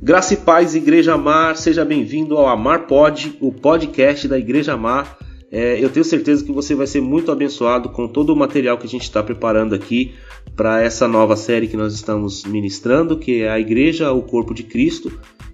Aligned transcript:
Graça 0.00 0.34
e 0.34 0.36
paz, 0.36 0.76
Igreja 0.76 1.14
Amar, 1.14 1.56
seja 1.56 1.84
bem-vindo 1.84 2.36
ao 2.36 2.46
Amar 2.46 2.86
Pod, 2.86 3.36
o 3.40 3.52
podcast 3.52 4.28
da 4.28 4.38
Igreja 4.38 4.74
Amar. 4.74 5.18
É, 5.50 5.82
eu 5.82 5.90
tenho 5.90 6.04
certeza 6.04 6.44
que 6.44 6.52
você 6.52 6.72
vai 6.72 6.86
ser 6.86 7.00
muito 7.00 7.32
abençoado 7.32 7.88
com 7.88 8.06
todo 8.06 8.30
o 8.30 8.36
material 8.36 8.78
que 8.78 8.86
a 8.86 8.88
gente 8.88 9.02
está 9.02 9.24
preparando 9.24 9.74
aqui 9.74 10.14
para 10.54 10.80
essa 10.80 11.08
nova 11.08 11.34
série 11.34 11.66
que 11.66 11.76
nós 11.76 11.94
estamos 11.94 12.44
ministrando, 12.44 13.18
que 13.18 13.42
é 13.42 13.50
a 13.50 13.58
Igreja, 13.58 14.12
o 14.12 14.22
Corpo 14.22 14.54
de 14.54 14.62
Cristo. 14.62 15.10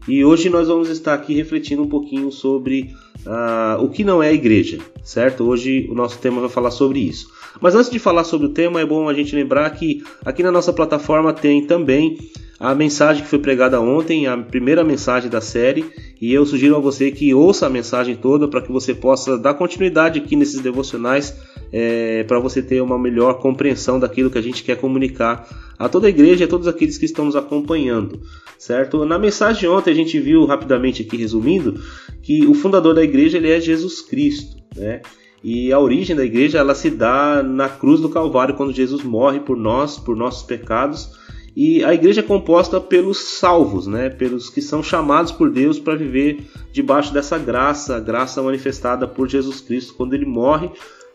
E 0.06 0.22
hoje 0.22 0.50
nós 0.50 0.68
vamos 0.68 0.90
estar 0.90 1.14
aqui 1.14 1.32
refletindo 1.34 1.82
um 1.82 1.88
pouquinho 1.88 2.30
sobre 2.30 2.94
uh, 3.24 3.82
o 3.82 3.88
que 3.88 4.04
não 4.04 4.22
é 4.22 4.28
a 4.28 4.32
igreja, 4.34 4.78
certo? 5.02 5.44
Hoje 5.44 5.88
o 5.90 5.94
nosso 5.94 6.18
tema 6.18 6.42
vai 6.42 6.50
falar 6.50 6.70
sobre 6.70 6.98
isso. 6.98 7.28
Mas 7.58 7.74
antes 7.74 7.90
de 7.90 7.98
falar 7.98 8.24
sobre 8.24 8.46
o 8.48 8.50
tema, 8.50 8.78
é 8.78 8.84
bom 8.84 9.08
a 9.08 9.14
gente 9.14 9.34
lembrar 9.34 9.70
que 9.70 10.04
aqui 10.22 10.42
na 10.42 10.52
nossa 10.52 10.74
plataforma 10.74 11.32
tem 11.32 11.66
também 11.66 12.18
a 12.58 12.74
mensagem 12.74 13.22
que 13.22 13.28
foi 13.28 13.38
pregada 13.38 13.80
ontem, 13.80 14.26
a 14.26 14.36
primeira 14.36 14.84
mensagem 14.84 15.28
da 15.28 15.40
série, 15.40 15.84
e 16.20 16.32
eu 16.32 16.46
sugiro 16.46 16.76
a 16.76 16.78
você 16.78 17.10
que 17.10 17.34
ouça 17.34 17.66
a 17.66 17.70
mensagem 17.70 18.14
toda 18.14 18.46
para 18.46 18.62
que 18.62 18.70
você 18.70 18.94
possa 18.94 19.36
dar 19.36 19.54
continuidade 19.54 20.20
aqui 20.20 20.36
nesses 20.36 20.60
devocionais, 20.60 21.36
é, 21.72 22.22
para 22.24 22.38
você 22.38 22.62
ter 22.62 22.80
uma 22.80 22.98
melhor 22.98 23.40
compreensão 23.40 23.98
daquilo 23.98 24.30
que 24.30 24.38
a 24.38 24.42
gente 24.42 24.62
quer 24.62 24.76
comunicar 24.76 25.48
a 25.76 25.88
toda 25.88 26.06
a 26.06 26.10
igreja 26.10 26.44
e 26.44 26.46
a 26.46 26.48
todos 26.48 26.68
aqueles 26.68 26.96
que 26.96 27.04
estão 27.04 27.24
nos 27.24 27.34
acompanhando, 27.34 28.20
certo? 28.56 29.04
Na 29.04 29.18
mensagem 29.18 29.60
de 29.60 29.68
ontem 29.68 29.90
a 29.90 29.94
gente 29.94 30.18
viu 30.20 30.44
rapidamente 30.44 31.02
aqui 31.02 31.16
resumindo 31.16 31.80
que 32.22 32.46
o 32.46 32.54
fundador 32.54 32.94
da 32.94 33.02
igreja 33.02 33.38
ele 33.38 33.50
é 33.50 33.60
Jesus 33.60 34.00
Cristo, 34.00 34.56
né? 34.76 35.02
E 35.42 35.72
a 35.72 35.78
origem 35.78 36.16
da 36.16 36.24
igreja 36.24 36.58
ela 36.58 36.74
se 36.74 36.88
dá 36.88 37.42
na 37.42 37.68
cruz 37.68 38.00
do 38.00 38.08
Calvário 38.08 38.54
quando 38.54 38.72
Jesus 38.72 39.02
morre 39.02 39.40
por 39.40 39.56
nós, 39.56 39.98
por 39.98 40.16
nossos 40.16 40.44
pecados 40.44 41.23
e 41.56 41.84
a 41.84 41.94
igreja 41.94 42.20
é 42.20 42.24
composta 42.24 42.80
pelos 42.80 43.18
salvos, 43.38 43.86
né? 43.86 44.10
pelos 44.10 44.50
que 44.50 44.60
são 44.60 44.82
chamados 44.82 45.30
por 45.30 45.50
Deus 45.50 45.78
para 45.78 45.94
viver 45.94 46.44
debaixo 46.72 47.12
dessa 47.12 47.38
graça, 47.38 48.00
graça 48.00 48.42
manifestada 48.42 49.06
por 49.06 49.28
Jesus 49.28 49.60
Cristo 49.60 49.94
quando 49.94 50.14
ele 50.14 50.26
morre 50.26 50.70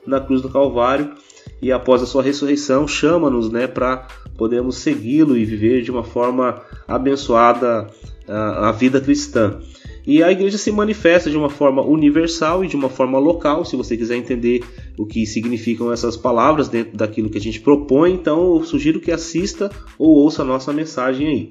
na 0.07 0.19
cruz 0.19 0.41
do 0.41 0.49
Calvário 0.49 1.13
e 1.61 1.71
após 1.71 2.01
a 2.01 2.05
sua 2.05 2.23
ressurreição 2.23 2.87
chama-nos 2.87 3.51
né, 3.51 3.67
para 3.67 4.07
podermos 4.37 4.77
segui-lo 4.77 5.35
e 5.35 5.43
viver 5.43 5.81
de 5.81 5.91
uma 5.91 6.03
forma 6.03 6.61
abençoada 6.87 7.87
a, 8.27 8.69
a 8.69 8.71
vida 8.71 9.01
cristã. 9.01 9.59
E 10.05 10.23
a 10.23 10.31
igreja 10.31 10.57
se 10.57 10.71
manifesta 10.71 11.29
de 11.29 11.37
uma 11.37 11.49
forma 11.49 11.81
universal 11.81 12.63
e 12.63 12.67
de 12.67 12.75
uma 12.75 12.89
forma 12.89 13.19
local. 13.19 13.63
Se 13.65 13.75
você 13.75 13.95
quiser 13.95 14.17
entender 14.17 14.63
o 14.97 15.05
que 15.05 15.25
significam 15.25 15.91
essas 15.91 16.17
palavras 16.17 16.67
dentro 16.67 16.97
daquilo 16.97 17.29
que 17.29 17.37
a 17.37 17.41
gente 17.41 17.61
propõe, 17.61 18.13
então 18.13 18.55
eu 18.55 18.63
sugiro 18.63 18.99
que 18.99 19.11
assista 19.11 19.69
ou 19.97 20.09
ouça 20.09 20.41
a 20.41 20.45
nossa 20.45 20.73
mensagem 20.73 21.27
aí. 21.27 21.49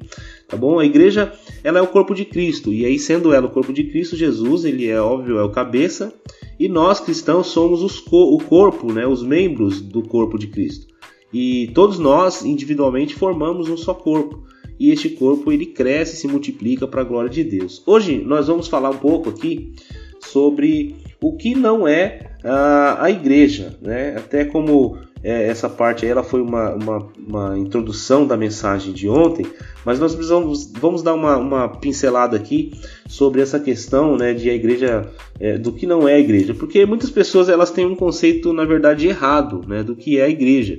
Tá 0.49 0.57
bom? 0.57 0.79
A 0.79 0.85
igreja 0.85 1.33
ela 1.63 1.79
é 1.79 1.83
o 1.83 1.87
corpo 1.87 2.15
de 2.15 2.25
Cristo 2.25 2.73
e 2.73 2.85
aí 2.85 2.99
sendo 2.99 3.33
ela 3.33 3.47
o 3.47 3.51
corpo 3.51 3.73
de 3.73 3.85
Cristo, 3.85 4.17
Jesus 4.17 4.65
ele 4.65 4.89
é 4.89 5.01
óbvio 5.01 5.39
é 5.39 5.45
o 5.45 5.51
cabeça 5.51 6.13
e 6.59 6.69
nós 6.69 7.01
cristãos 7.01 7.49
somos 7.49 7.83
os, 7.83 8.03
o 8.11 8.39
corpo, 8.39 8.93
né? 8.93 9.07
Os 9.07 9.23
membros 9.23 9.81
do 9.81 10.03
corpo 10.03 10.39
de 10.39 10.47
Cristo. 10.49 10.87
E 11.33 11.71
todos 11.75 11.99
nós 11.99 12.45
individualmente 12.45 13.15
formamos 13.15 13.69
um 13.69 13.77
só 13.77 13.93
corpo 13.93 14.43
e 14.79 14.91
este 14.91 15.09
corpo 15.11 15.51
ele 15.53 15.67
cresce 15.67 16.15
e 16.15 16.19
se 16.19 16.29
multiplica 16.29 16.87
para 16.87 17.01
a 17.01 17.05
glória 17.05 17.31
de 17.31 17.43
Deus. 17.43 17.83
Hoje 17.87 18.19
nós 18.19 18.47
vamos 18.47 18.69
falar 18.69 18.91
um 18.91 18.99
pouco 18.99 19.31
aqui 19.31 19.73
sobre 20.21 20.97
o 21.21 21.37
que 21.37 21.55
não 21.55 21.87
é 21.87 22.33
a, 22.45 23.05
a 23.05 23.11
igreja, 23.11 23.77
né? 23.83 24.15
Até 24.17 24.45
como 24.45 24.99
é, 25.23 25.49
essa 25.49 25.69
parte 25.69 26.05
aí, 26.05 26.11
ela 26.11 26.23
foi 26.23 26.41
uma, 26.41 26.75
uma, 26.75 27.09
uma, 27.27 27.59
introdução 27.59 28.27
da 28.27 28.37
mensagem 28.37 28.93
de 28.93 29.09
ontem, 29.09 29.45
mas 29.85 29.99
nós 29.99 30.15
precisamos 30.15 30.71
vamos 30.79 31.03
dar 31.03 31.15
uma, 31.15 31.37
uma 31.37 31.69
pincelada 31.69 32.37
aqui 32.37 32.73
sobre 33.09 33.41
essa 33.41 33.59
questão 33.59 34.17
né, 34.17 34.33
de 34.33 34.49
a 34.49 34.55
igreja 34.55 35.11
é, 35.41 35.59
do 35.59 35.73
que 35.73 35.87
não 35.87 36.07
é 36.07 36.21
igreja, 36.21 36.55
porque 36.55 36.87
muitas 36.87 37.11
pessoas 37.11 37.49
elas 37.49 37.71
têm 37.71 37.87
um 37.87 37.97
conceito 37.97 38.53
na 38.53 38.65
verdade 38.65 39.09
errado 39.09 39.65
né, 39.67 39.83
do 39.83 39.97
que 39.97 40.19
é 40.19 40.25
a 40.25 40.29
igreja. 40.29 40.79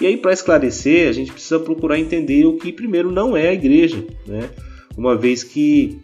E 0.00 0.06
aí, 0.06 0.16
para 0.16 0.32
esclarecer, 0.32 1.08
a 1.08 1.12
gente 1.12 1.32
precisa 1.32 1.58
procurar 1.58 1.98
entender 1.98 2.46
o 2.46 2.56
que 2.56 2.72
primeiro 2.72 3.10
não 3.10 3.36
é 3.36 3.48
a 3.48 3.54
igreja, 3.54 4.04
né? 4.26 4.48
Uma 4.96 5.16
vez 5.16 5.42
que 5.42 6.00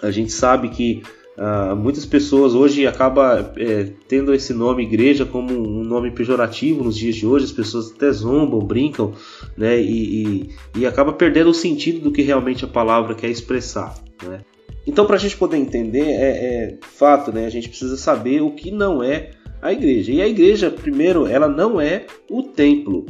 a 0.00 0.10
gente 0.10 0.32
sabe 0.32 0.68
que 0.68 1.02
ah, 1.40 1.76
muitas 1.76 2.04
pessoas 2.04 2.52
hoje 2.52 2.84
acabam 2.84 3.52
é, 3.56 3.92
tendo 4.08 4.34
esse 4.34 4.52
nome 4.52 4.82
igreja 4.82 5.24
como 5.24 5.52
um 5.52 5.84
nome 5.84 6.10
pejorativo 6.10 6.82
nos 6.82 6.96
dias 6.96 7.14
de 7.14 7.26
hoje, 7.26 7.44
as 7.44 7.52
pessoas 7.52 7.92
até 7.92 8.10
zombam, 8.10 8.58
brincam, 8.58 9.14
né? 9.56 9.80
E, 9.80 10.24
e, 10.24 10.80
e 10.80 10.86
acaba 10.86 11.12
perdendo 11.12 11.50
o 11.50 11.54
sentido 11.54 12.00
do 12.00 12.12
que 12.12 12.22
realmente 12.22 12.64
a 12.64 12.68
palavra 12.68 13.14
quer 13.14 13.28
expressar, 13.28 13.94
né? 14.22 14.40
Então, 14.84 15.06
para 15.06 15.16
a 15.16 15.18
gente 15.18 15.36
poder 15.36 15.58
entender, 15.58 16.02
é, 16.02 16.30
é 16.72 16.78
fato, 16.80 17.30
né? 17.30 17.46
A 17.46 17.50
gente 17.50 17.68
precisa 17.68 17.96
saber 17.96 18.40
o 18.40 18.50
que 18.50 18.72
não 18.72 19.00
é 19.02 19.30
a 19.60 19.72
igreja. 19.72 20.12
E 20.12 20.22
a 20.22 20.28
igreja, 20.28 20.70
primeiro, 20.70 21.26
ela 21.26 21.48
não 21.48 21.80
é 21.80 22.06
o 22.30 22.42
templo. 22.42 23.06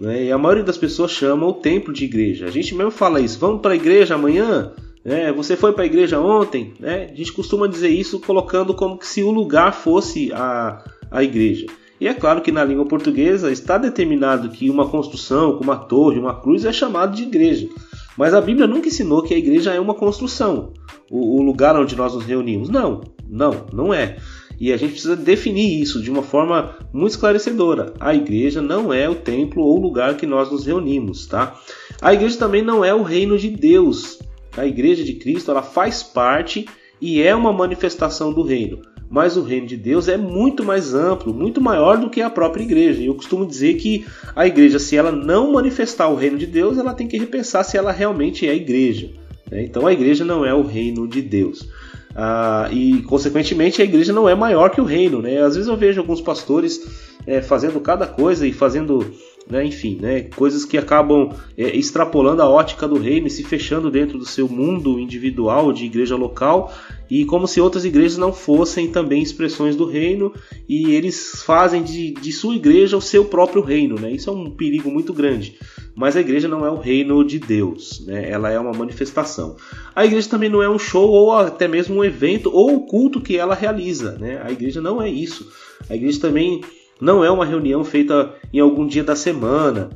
Né? 0.00 0.24
E 0.24 0.32
a 0.32 0.38
maioria 0.38 0.64
das 0.64 0.76
pessoas 0.76 1.10
chama 1.10 1.46
o 1.46 1.54
templo 1.54 1.92
de 1.92 2.04
igreja. 2.04 2.46
A 2.46 2.50
gente 2.50 2.74
mesmo 2.74 2.90
fala 2.90 3.20
isso. 3.20 3.38
Vamos 3.38 3.60
para 3.60 3.72
a 3.72 3.76
igreja 3.76 4.14
amanhã? 4.14 4.72
É, 5.04 5.32
você 5.32 5.56
foi 5.56 5.72
para 5.72 5.82
a 5.82 5.86
igreja 5.86 6.20
ontem? 6.20 6.74
Né? 6.78 7.08
A 7.12 7.14
gente 7.14 7.32
costuma 7.32 7.66
dizer 7.66 7.88
isso 7.88 8.20
colocando 8.20 8.74
como 8.74 8.98
que 8.98 9.06
se 9.06 9.22
o 9.22 9.30
lugar 9.30 9.72
fosse 9.72 10.32
a, 10.32 10.84
a 11.10 11.22
igreja. 11.22 11.66
E 12.00 12.08
é 12.08 12.14
claro 12.14 12.40
que 12.40 12.50
na 12.50 12.64
língua 12.64 12.84
portuguesa 12.84 13.50
está 13.52 13.78
determinado 13.78 14.48
que 14.48 14.68
uma 14.68 14.88
construção, 14.88 15.56
como 15.56 15.70
uma 15.70 15.76
torre, 15.76 16.18
uma 16.18 16.40
cruz, 16.40 16.64
é 16.64 16.72
chamado 16.72 17.14
de 17.14 17.22
igreja. 17.22 17.68
Mas 18.16 18.34
a 18.34 18.40
Bíblia 18.40 18.66
nunca 18.66 18.88
ensinou 18.88 19.22
que 19.22 19.34
a 19.34 19.38
igreja 19.38 19.72
é 19.72 19.78
uma 19.78 19.94
construção, 19.94 20.72
o, 21.10 21.38
o 21.38 21.42
lugar 21.42 21.76
onde 21.76 21.94
nós 21.96 22.14
nos 22.14 22.24
reunimos. 22.24 22.68
Não, 22.68 23.02
não, 23.28 23.66
não 23.72 23.94
é. 23.94 24.16
E 24.62 24.72
a 24.72 24.76
gente 24.76 24.92
precisa 24.92 25.16
definir 25.16 25.82
isso 25.82 26.00
de 26.00 26.08
uma 26.08 26.22
forma 26.22 26.76
muito 26.92 27.10
esclarecedora. 27.10 27.94
A 27.98 28.14
igreja 28.14 28.62
não 28.62 28.92
é 28.92 29.08
o 29.08 29.14
templo 29.16 29.60
ou 29.60 29.76
lugar 29.76 30.16
que 30.16 30.24
nós 30.24 30.52
nos 30.52 30.64
reunimos, 30.64 31.26
tá? 31.26 31.60
A 32.00 32.14
igreja 32.14 32.38
também 32.38 32.62
não 32.62 32.84
é 32.84 32.94
o 32.94 33.02
reino 33.02 33.36
de 33.36 33.48
Deus. 33.48 34.20
A 34.56 34.64
igreja 34.64 35.02
de 35.02 35.14
Cristo, 35.14 35.50
ela 35.50 35.64
faz 35.64 36.04
parte 36.04 36.64
e 37.00 37.20
é 37.20 37.34
uma 37.34 37.52
manifestação 37.52 38.32
do 38.32 38.44
reino. 38.44 38.80
Mas 39.10 39.36
o 39.36 39.42
reino 39.42 39.66
de 39.66 39.76
Deus 39.76 40.06
é 40.06 40.16
muito 40.16 40.64
mais 40.64 40.94
amplo, 40.94 41.34
muito 41.34 41.60
maior 41.60 41.96
do 41.98 42.08
que 42.08 42.22
a 42.22 42.30
própria 42.30 42.62
igreja. 42.62 43.02
E 43.02 43.06
eu 43.06 43.16
costumo 43.16 43.44
dizer 43.44 43.74
que 43.74 44.06
a 44.36 44.46
igreja, 44.46 44.78
se 44.78 44.96
ela 44.96 45.10
não 45.10 45.50
manifestar 45.50 46.08
o 46.08 46.14
reino 46.14 46.38
de 46.38 46.46
Deus, 46.46 46.78
ela 46.78 46.94
tem 46.94 47.08
que 47.08 47.18
repensar 47.18 47.64
se 47.64 47.76
ela 47.76 47.90
realmente 47.90 48.46
é 48.46 48.52
a 48.52 48.54
igreja. 48.54 49.10
Né? 49.50 49.64
Então 49.64 49.88
a 49.88 49.92
igreja 49.92 50.24
não 50.24 50.46
é 50.46 50.54
o 50.54 50.62
reino 50.62 51.08
de 51.08 51.20
Deus. 51.20 51.68
Ah, 52.14 52.68
e, 52.70 53.02
consequentemente, 53.02 53.80
a 53.80 53.84
igreja 53.84 54.12
não 54.12 54.28
é 54.28 54.34
maior 54.34 54.70
que 54.70 54.80
o 54.80 54.84
reino. 54.84 55.22
Né? 55.22 55.40
Às 55.40 55.54
vezes 55.54 55.68
eu 55.68 55.76
vejo 55.76 56.00
alguns 56.00 56.20
pastores 56.20 56.80
é, 57.26 57.40
fazendo 57.40 57.80
cada 57.80 58.06
coisa 58.06 58.46
e 58.46 58.52
fazendo, 58.52 59.12
né, 59.48 59.64
enfim, 59.64 59.98
né, 60.00 60.22
coisas 60.22 60.64
que 60.64 60.78
acabam 60.78 61.30
é, 61.56 61.76
extrapolando 61.76 62.42
a 62.42 62.48
ótica 62.48 62.86
do 62.86 62.98
reino 62.98 63.26
e 63.26 63.30
se 63.30 63.42
fechando 63.42 63.90
dentro 63.90 64.18
do 64.18 64.24
seu 64.24 64.48
mundo 64.48 64.98
individual 64.98 65.72
de 65.72 65.84
igreja 65.84 66.16
local 66.16 66.72
e 67.10 67.24
como 67.26 67.46
se 67.46 67.60
outras 67.60 67.84
igrejas 67.84 68.16
não 68.16 68.32
fossem 68.32 68.90
também 68.90 69.22
expressões 69.22 69.76
do 69.76 69.84
reino 69.84 70.32
e 70.68 70.94
eles 70.94 71.42
fazem 71.44 71.82
de, 71.82 72.12
de 72.12 72.32
sua 72.32 72.54
igreja 72.54 72.96
o 72.96 73.02
seu 73.02 73.26
próprio 73.26 73.62
reino. 73.62 73.96
Né? 74.00 74.12
Isso 74.12 74.30
é 74.30 74.32
um 74.32 74.50
perigo 74.50 74.90
muito 74.90 75.12
grande. 75.12 75.58
Mas 75.94 76.16
a 76.16 76.20
igreja 76.20 76.48
não 76.48 76.64
é 76.64 76.70
o 76.70 76.78
reino 76.78 77.22
de 77.22 77.38
Deus, 77.38 78.02
né? 78.06 78.30
ela 78.30 78.50
é 78.50 78.58
uma 78.58 78.72
manifestação. 78.72 79.56
A 79.94 80.06
igreja 80.06 80.30
também 80.30 80.48
não 80.48 80.62
é 80.62 80.70
um 80.70 80.78
show 80.78 81.06
ou 81.06 81.32
até 81.32 81.68
mesmo 81.68 81.96
um 81.96 82.04
evento 82.04 82.50
ou 82.50 82.76
o 82.76 82.86
culto 82.86 83.20
que 83.20 83.36
ela 83.36 83.54
realiza. 83.54 84.12
Né? 84.12 84.40
A 84.42 84.50
igreja 84.50 84.80
não 84.80 85.02
é 85.02 85.10
isso. 85.10 85.52
A 85.90 85.94
igreja 85.94 86.18
também 86.18 86.62
não 87.02 87.24
é 87.24 87.30
uma 87.32 87.44
reunião 87.44 87.82
feita 87.82 88.32
em 88.52 88.60
algum 88.60 88.86
dia 88.86 89.02
da 89.02 89.16
semana, 89.16 89.90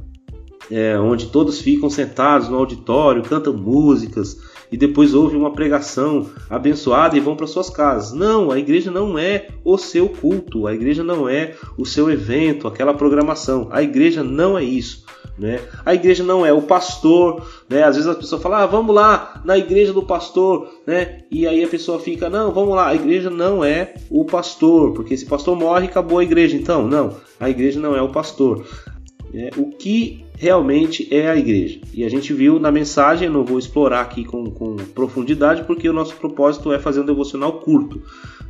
é, 0.68 0.98
onde 0.98 1.26
todos 1.26 1.60
ficam 1.60 1.88
sentados 1.88 2.48
no 2.48 2.56
auditório, 2.56 3.22
cantam 3.22 3.52
músicas 3.52 4.36
e 4.72 4.76
depois 4.76 5.14
ouvem 5.14 5.38
uma 5.38 5.52
pregação 5.52 6.28
abençoada 6.50 7.16
e 7.16 7.20
vão 7.20 7.36
para 7.36 7.46
suas 7.46 7.70
casas. 7.70 8.12
Não, 8.12 8.50
a 8.50 8.58
igreja 8.58 8.90
não 8.90 9.16
é 9.16 9.46
o 9.64 9.78
seu 9.78 10.08
culto, 10.08 10.66
a 10.66 10.74
igreja 10.74 11.04
não 11.04 11.28
é 11.28 11.54
o 11.78 11.86
seu 11.86 12.10
evento, 12.10 12.66
aquela 12.66 12.92
programação. 12.92 13.68
A 13.70 13.84
igreja 13.84 14.24
não 14.24 14.58
é 14.58 14.64
isso. 14.64 15.04
Né? 15.38 15.60
A 15.84 15.94
igreja 15.94 16.24
não 16.24 16.46
é 16.46 16.52
o 16.52 16.62
pastor, 16.62 17.46
né? 17.68 17.82
Às 17.82 17.96
vezes 17.96 18.10
a 18.10 18.14
pessoa 18.14 18.40
fala, 18.40 18.62
ah, 18.62 18.66
vamos 18.66 18.94
lá 18.94 19.42
na 19.44 19.58
igreja 19.58 19.92
do 19.92 20.02
pastor, 20.02 20.68
né? 20.86 21.24
E 21.30 21.46
aí 21.46 21.62
a 21.62 21.68
pessoa 21.68 21.98
fica, 21.98 22.30
não, 22.30 22.52
vamos 22.52 22.74
lá. 22.74 22.88
A 22.88 22.94
igreja 22.94 23.28
não 23.28 23.62
é 23.62 23.94
o 24.10 24.24
pastor, 24.24 24.94
porque 24.94 25.16
se 25.16 25.24
o 25.24 25.28
pastor 25.28 25.54
morre, 25.54 25.86
acabou 25.86 26.18
a 26.18 26.24
igreja. 26.24 26.56
Então, 26.56 26.86
não, 26.86 27.16
a 27.38 27.50
igreja 27.50 27.78
não 27.78 27.94
é 27.94 28.00
o 28.00 28.08
pastor. 28.08 28.64
É, 29.34 29.50
o 29.58 29.70
que 29.70 30.24
realmente 30.38 31.06
é 31.14 31.28
a 31.28 31.36
igreja? 31.36 31.80
E 31.92 32.04
a 32.04 32.08
gente 32.08 32.32
viu 32.32 32.58
na 32.58 32.72
mensagem, 32.72 33.28
não 33.28 33.44
vou 33.44 33.58
explorar 33.58 34.00
aqui 34.00 34.24
com, 34.24 34.50
com 34.50 34.76
profundidade, 34.94 35.64
porque 35.64 35.86
o 35.86 35.92
nosso 35.92 36.16
propósito 36.16 36.72
é 36.72 36.78
fazer 36.78 37.00
um 37.00 37.06
devocional 37.06 37.60
curto. 37.60 38.00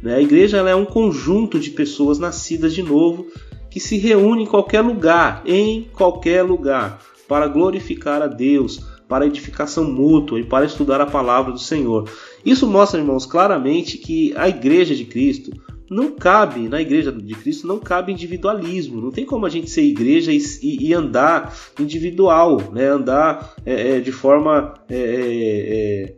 Né? 0.00 0.14
A 0.14 0.20
igreja 0.20 0.58
é 0.58 0.74
um 0.74 0.84
conjunto 0.84 1.58
de 1.58 1.70
pessoas 1.70 2.20
nascidas 2.20 2.72
de 2.72 2.82
novo 2.82 3.26
que 3.76 3.80
se 3.80 3.98
reúne 3.98 4.44
em 4.44 4.46
qualquer 4.46 4.80
lugar, 4.80 5.42
em 5.44 5.86
qualquer 5.92 6.42
lugar, 6.42 6.98
para 7.28 7.46
glorificar 7.46 8.22
a 8.22 8.26
Deus, 8.26 8.80
para 9.06 9.26
edificação 9.26 9.84
mútua 9.84 10.40
e 10.40 10.44
para 10.44 10.64
estudar 10.64 10.98
a 11.02 11.04
palavra 11.04 11.52
do 11.52 11.58
Senhor. 11.58 12.08
Isso 12.42 12.66
mostra, 12.66 12.98
irmãos, 12.98 13.26
claramente 13.26 13.98
que 13.98 14.32
a 14.34 14.48
igreja 14.48 14.94
de 14.94 15.04
Cristo 15.04 15.50
não 15.90 16.12
cabe, 16.12 16.70
na 16.70 16.80
igreja 16.80 17.12
de 17.12 17.34
Cristo, 17.34 17.66
não 17.66 17.78
cabe 17.78 18.12
individualismo. 18.12 18.98
Não 18.98 19.10
tem 19.10 19.26
como 19.26 19.44
a 19.44 19.50
gente 19.50 19.68
ser 19.68 19.82
igreja 19.82 20.32
e, 20.32 20.40
e, 20.62 20.88
e 20.88 20.94
andar 20.94 21.54
individual, 21.78 22.72
né? 22.72 22.88
andar 22.88 23.56
é, 23.66 23.98
é, 23.98 24.00
de 24.00 24.10
forma 24.10 24.72
é, 24.88 24.96
é 24.96 25.02
é, 25.68 26.14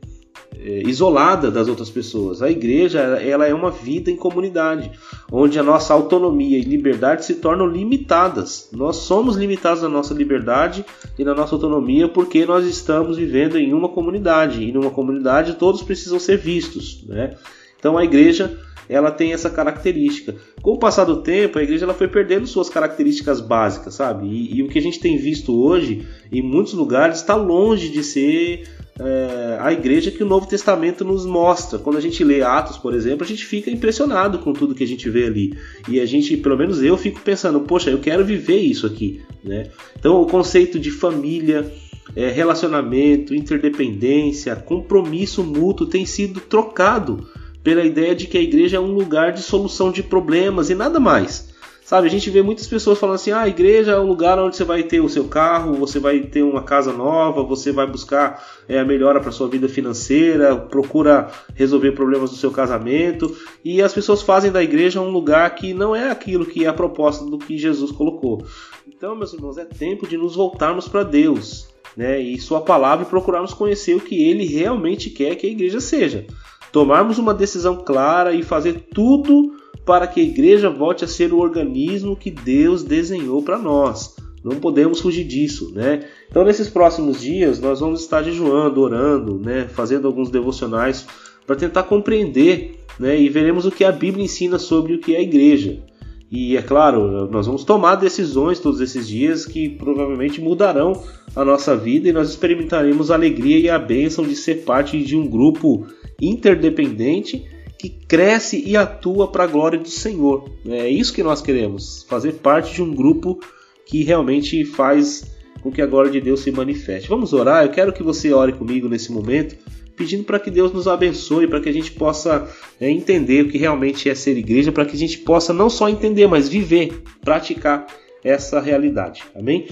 isolada 0.61 1.51
das 1.51 1.69
outras 1.69 1.89
pessoas. 1.89 2.43
A 2.43 2.51
igreja 2.51 3.01
ela 3.01 3.47
é 3.47 3.55
uma 3.55 3.71
vida 3.71 4.11
em 4.11 4.17
comunidade, 4.17 4.91
onde 5.31 5.59
a 5.59 5.63
nossa 5.63 5.95
autonomia 5.95 6.59
e 6.59 6.63
liberdade 6.63 7.25
se 7.25 7.37
tornam 7.37 7.67
limitadas. 7.67 8.69
Nós 8.73 8.97
somos 8.97 9.37
limitados 9.37 9.83
na 9.83 9.89
nossa 9.89 10.13
liberdade 10.13 10.85
e 11.19 11.25
na 11.25 11.35
nossa 11.35 11.55
autonomia 11.55 12.09
porque 12.09 12.45
nós 12.45 12.67
estamos 12.67 13.17
vivendo 13.17 13.57
em 13.57 13.73
uma 13.73 13.89
comunidade 13.89 14.65
e 14.65 14.73
numa 14.73 14.91
comunidade 14.91 15.55
todos 15.55 15.83
precisam 15.83 16.19
ser 16.19 16.39
vistos, 16.39 17.05
né? 17.07 17.37
Então 17.79 17.97
a 17.97 18.05
igreja 18.05 18.59
ela 18.89 19.11
tem 19.11 19.33
essa 19.33 19.51
característica. 19.51 20.35
Com 20.63 20.73
o 20.73 20.79
passar 20.79 21.05
do 21.05 21.23
tempo, 21.23 21.59
a 21.59 21.63
igreja 21.63 21.85
ela 21.85 21.95
foi 21.95 22.09
perdendo 22.09 22.47
suas 22.47 22.71
características 22.71 23.41
básicas, 23.41 23.95
sabe? 23.95 24.27
E, 24.27 24.57
e 24.57 24.63
o 24.63 24.69
que 24.69 24.79
a 24.79 24.83
gente 24.83 24.99
tem 24.99 25.19
visto 25.19 25.55
hoje, 25.55 26.07
em 26.33 26.41
muitos 26.41 26.73
lugares, 26.73 27.19
está 27.19 27.35
longe 27.37 27.91
de 27.91 28.03
ser 28.03 28.67
é, 29.01 29.59
a 29.61 29.73
igreja 29.73 30.11
que 30.11 30.23
o 30.23 30.27
Novo 30.27 30.47
Testamento 30.47 31.05
nos 31.05 31.25
mostra. 31.25 31.79
Quando 31.79 31.97
a 31.97 32.01
gente 32.01 32.25
lê 32.25 32.43
Atos, 32.43 32.77
por 32.77 32.95
exemplo, 32.95 33.25
a 33.25 33.27
gente 33.27 33.45
fica 33.45 33.71
impressionado 33.71 34.39
com 34.41 34.53
tudo 34.53 34.75
que 34.75 34.85
a 34.85 34.87
gente 34.87 35.09
vê 35.09 35.27
ali. 35.27 35.57
E 35.89 36.01
a 36.01 36.07
gente, 36.07 36.37
pelo 36.37 36.57
menos 36.57 36.83
eu, 36.83 36.97
fico 36.97 37.21
pensando, 37.21 37.61
poxa, 37.61 37.91
eu 37.91 37.99
quero 37.99 38.25
viver 38.25 38.59
isso 38.59 38.87
aqui. 38.87 39.23
Né? 39.45 39.71
Então, 39.99 40.21
o 40.21 40.27
conceito 40.27 40.79
de 40.79 40.91
família, 40.91 41.73
é, 42.17 42.29
relacionamento, 42.29 43.35
interdependência, 43.35 44.57
compromisso 44.57 45.45
mútuo 45.45 45.87
tem 45.87 46.05
sido 46.05 46.41
trocado 46.41 47.29
pela 47.63 47.85
ideia 47.85 48.15
de 48.15 48.27
que 48.27 48.39
a 48.39 48.43
igreja 48.43 48.79
é 48.79 48.81
um 48.81 48.93
lugar 48.93 49.33
de 49.33 49.43
solução 49.43 49.93
de 49.93 50.03
problemas 50.03 50.71
e 50.71 50.75
nada 50.75 50.99
mais. 50.99 51.48
Sabe, 51.89 52.07
a 52.07 52.11
gente 52.11 52.29
vê 52.29 52.43
muitas 52.43 52.67
pessoas 52.67 52.99
falando 52.99 53.15
assim: 53.15 53.31
ah, 53.31 53.41
a 53.41 53.49
igreja 53.49 53.93
é 53.93 53.99
o 53.99 54.05
lugar 54.07 54.39
onde 54.39 54.55
você 54.55 54.63
vai 54.63 54.83
ter 54.83 55.01
o 55.01 55.09
seu 55.09 55.25
carro, 55.25 55.73
você 55.73 55.99
vai 55.99 56.21
ter 56.21 56.43
uma 56.43 56.63
casa 56.63 56.93
nova, 56.93 57.43
você 57.43 57.73
vai 57.73 57.87
buscar 57.87 58.47
é, 58.69 58.79
a 58.79 58.85
melhora 58.85 59.23
para 59.23 59.33
sua 59.33 59.49
vida 59.49 59.71
financeira, 59.71 60.55
procura 60.55 61.31
resolver 61.55 61.93
problemas 61.93 62.29
do 62.29 62.37
seu 62.37 62.51
casamento. 62.51 63.35
E 63.65 63.81
as 63.81 63.95
pessoas 63.95 64.21
fazem 64.21 64.53
da 64.53 64.63
igreja 64.63 65.01
um 65.01 65.09
lugar 65.09 65.55
que 65.55 65.73
não 65.73 65.97
é 65.97 66.11
aquilo 66.11 66.45
que 66.45 66.67
é 66.67 66.69
a 66.69 66.75
proposta 66.75 67.25
do 67.25 67.39
que 67.39 67.57
Jesus 67.57 67.91
colocou. 67.91 68.45
Então, 68.87 69.17
meus 69.17 69.33
irmãos, 69.33 69.57
é 69.57 69.65
tempo 69.65 70.07
de 70.07 70.19
nos 70.19 70.37
voltarmos 70.37 70.87
para 70.87 71.03
Deus 71.03 71.69
né, 71.97 72.21
e 72.21 72.39
Sua 72.39 72.61
palavra 72.61 73.07
e 73.07 73.09
procurarmos 73.09 73.55
conhecer 73.55 73.97
o 73.97 74.01
que 74.01 74.29
Ele 74.29 74.45
realmente 74.45 75.09
quer 75.09 75.37
que 75.37 75.47
a 75.47 75.51
igreja 75.51 75.81
seja. 75.81 76.27
Tomarmos 76.71 77.17
uma 77.17 77.33
decisão 77.33 77.77
clara 77.77 78.35
e 78.35 78.43
fazer 78.43 78.89
tudo 78.93 79.57
para 79.85 80.07
que 80.07 80.21
a 80.21 80.25
igreja 80.25 80.71
volte 80.71 81.05
a 81.05 81.09
ser 81.09 81.33
o 81.33 81.39
organismo 81.39 82.17
que 82.17 82.31
Deus 82.31 82.83
desenhou 82.83 83.43
para 83.43 83.59
nós. 83.59 84.17
Não 84.45 84.57
podemos 84.57 85.01
fugir 85.01 85.25
disso, 85.25 85.73
né? 85.75 86.05
Então, 86.31 86.45
nesses 86.45 86.69
próximos 86.69 87.21
dias, 87.21 87.61
nós 87.61 87.81
vamos 87.81 88.03
estar 88.03 88.23
jejuando, 88.23 88.81
orando, 88.81 89.39
né? 89.39 89.67
Fazendo 89.69 90.07
alguns 90.07 90.31
devocionais 90.31 91.07
para 91.47 91.57
tentar 91.57 91.83
compreender, 91.85 92.81
né? 92.99 93.21
E 93.21 93.29
veremos 93.29 93.67
o 93.67 93.71
que 93.71 93.85
a 93.85 93.93
Bíblia 93.93 94.25
ensina 94.25 94.59
sobre 94.59 94.95
o 94.95 94.99
que 94.99 95.15
é 95.15 95.19
a 95.19 95.23
igreja. 95.23 95.83
E 96.31 96.57
é 96.57 96.63
claro, 96.63 97.27
nós 97.31 97.47
vamos 97.47 97.65
tomar 97.65 97.95
decisões 97.95 98.61
todos 98.61 98.83
esses 98.83 99.09
dias 99.09 99.47
que 99.47 99.71
provavelmente 99.71 100.43
mudarão 100.43 100.93
a 101.35 101.43
nossa 101.43 101.75
vida 101.75 102.09
e 102.09 102.13
nós 102.13 102.29
experimentaremos 102.29 103.11
a 103.11 103.15
alegria 103.15 103.59
e 103.59 103.71
a 103.71 103.79
bênção 103.79 104.27
de 104.27 104.37
ser 104.37 104.57
parte 104.57 105.03
de 105.03 105.17
um 105.17 105.27
grupo 105.27 105.87
interdependente 106.21 107.47
que 107.79 107.89
cresce 107.89 108.63
e 108.67 108.77
atua 108.77 109.29
para 109.29 109.45
a 109.45 109.47
glória 109.47 109.79
do 109.79 109.89
Senhor. 109.89 110.51
É 110.67 110.89
isso 110.89 111.13
que 111.13 111.23
nós 111.23 111.41
queremos, 111.41 112.05
fazer 112.09 112.33
parte 112.35 112.75
de 112.75 112.83
um 112.83 112.93
grupo 112.93 113.39
que 113.87 114.03
realmente 114.03 114.65
faz 114.65 115.25
com 115.63 115.71
que 115.71 115.81
a 115.81 115.87
glória 115.87 116.11
de 116.11 116.21
Deus 116.21 116.41
se 116.41 116.51
manifeste. 116.51 117.09
Vamos 117.09 117.33
orar? 117.33 117.65
Eu 117.65 117.71
quero 117.71 117.93
que 117.93 118.03
você 118.03 118.33
ore 118.33 118.53
comigo 118.53 118.89
nesse 118.89 119.13
momento, 119.13 119.57
pedindo 119.97 120.25
para 120.25 120.39
que 120.39 120.51
Deus 120.51 120.73
nos 120.73 120.87
abençoe, 120.87 121.47
para 121.47 121.61
que 121.61 121.69
a 121.69 121.73
gente 121.73 121.93
possa 121.93 122.49
é, 122.81 122.91
entender 122.91 123.45
o 123.45 123.49
que 123.49 123.59
realmente 123.59 124.09
é 124.09 124.15
ser 124.15 124.37
igreja, 124.37 124.73
para 124.73 124.85
que 124.85 124.95
a 124.95 124.99
gente 124.99 125.19
possa 125.19 125.53
não 125.53 125.71
só 125.71 125.89
entender, 125.89 126.27
mas 126.27 126.49
viver, 126.49 127.03
praticar 127.21 127.87
essa 128.23 128.61
realidade. 128.61 129.25
Amém? 129.35 129.69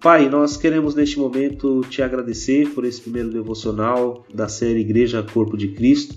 Pai, 0.00 0.28
nós 0.28 0.56
queremos 0.56 0.94
neste 0.94 1.18
momento 1.18 1.80
te 1.90 2.02
agradecer 2.02 2.68
por 2.70 2.84
esse 2.84 3.00
primeiro 3.00 3.30
devocional 3.30 4.24
da 4.32 4.46
série 4.46 4.80
Igreja 4.80 5.22
Corpo 5.22 5.56
de 5.56 5.68
Cristo. 5.68 6.16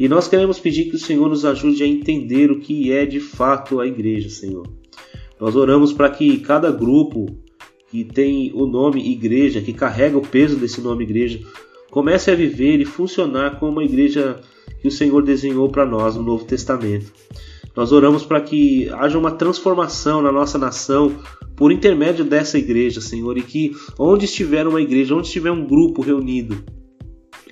E 0.00 0.08
nós 0.08 0.26
queremos 0.26 0.58
pedir 0.58 0.86
que 0.86 0.96
o 0.96 0.98
Senhor 0.98 1.28
nos 1.28 1.44
ajude 1.44 1.82
a 1.82 1.86
entender 1.86 2.50
o 2.50 2.58
que 2.58 2.90
é 2.90 3.04
de 3.04 3.20
fato 3.20 3.80
a 3.80 3.86
igreja, 3.86 4.30
Senhor. 4.30 4.66
Nós 5.38 5.54
oramos 5.54 5.92
para 5.92 6.08
que 6.08 6.38
cada 6.38 6.70
grupo 6.70 7.26
que 7.90 8.02
tem 8.02 8.50
o 8.54 8.64
nome 8.64 9.12
igreja, 9.12 9.60
que 9.60 9.74
carrega 9.74 10.16
o 10.16 10.26
peso 10.26 10.56
desse 10.56 10.80
nome 10.80 11.04
igreja, 11.04 11.38
comece 11.90 12.30
a 12.30 12.34
viver 12.34 12.80
e 12.80 12.86
funcionar 12.86 13.60
como 13.60 13.72
uma 13.72 13.84
igreja 13.84 14.40
que 14.80 14.88
o 14.88 14.90
Senhor 14.90 15.22
desenhou 15.22 15.68
para 15.68 15.84
nós 15.84 16.16
no 16.16 16.22
Novo 16.22 16.46
Testamento. 16.46 17.12
Nós 17.76 17.92
oramos 17.92 18.24
para 18.24 18.40
que 18.40 18.88
haja 18.88 19.18
uma 19.18 19.32
transformação 19.32 20.22
na 20.22 20.32
nossa 20.32 20.56
nação 20.56 21.14
por 21.54 21.70
intermédio 21.70 22.24
dessa 22.24 22.56
igreja, 22.56 23.02
Senhor, 23.02 23.36
e 23.36 23.42
que 23.42 23.72
onde 23.98 24.24
estiver 24.24 24.66
uma 24.66 24.80
igreja, 24.80 25.14
onde 25.14 25.26
estiver 25.26 25.50
um 25.50 25.66
grupo 25.66 26.00
reunido, 26.00 26.64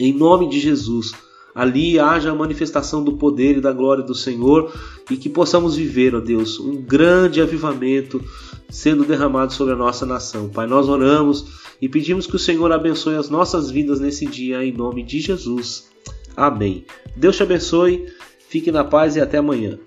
em 0.01 0.15
nome 0.15 0.49
de 0.49 0.59
Jesus, 0.59 1.13
ali 1.59 1.99
haja 1.99 2.31
a 2.31 2.35
manifestação 2.37 3.03
do 3.03 3.15
poder 3.15 3.57
e 3.57 3.61
da 3.61 3.73
glória 3.73 4.05
do 4.05 4.15
Senhor 4.15 4.73
e 5.11 5.17
que 5.17 5.29
possamos 5.29 5.75
viver, 5.75 6.15
ó 6.15 6.21
Deus, 6.21 6.61
um 6.61 6.77
grande 6.81 7.41
avivamento 7.41 8.23
sendo 8.71 9.05
derramado 9.05 9.53
sobre 9.53 9.75
a 9.75 9.77
nossa 9.77 10.07
nação. 10.07 10.49
Pai, 10.49 10.69
nós 10.69 10.89
oramos 10.89 11.47
e 11.83 11.89
pedimos 11.89 12.29
que 12.29 12.37
o 12.37 12.39
Senhor 12.39 12.71
abençoe 12.71 13.17
as 13.17 13.29
nossas 13.29 13.73
vidas 13.73 13.99
nesse 13.99 14.25
dia, 14.25 14.65
em 14.65 14.73
nome 14.73 15.03
de 15.03 15.19
Jesus. 15.19 15.91
Amém. 16.37 16.85
Deus 17.17 17.35
te 17.35 17.43
abençoe, 17.43 18.07
fique 18.49 18.71
na 18.71 18.85
paz 18.85 19.17
e 19.17 19.21
até 19.21 19.39
amanhã. 19.39 19.81